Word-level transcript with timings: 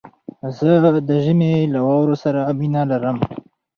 زه 0.57 0.71
د 1.07 1.09
ژمي 1.23 1.53
له 1.73 1.79
واورو 1.87 2.15
سره 2.23 2.39
مينه 2.59 2.81
لرم 2.91 3.17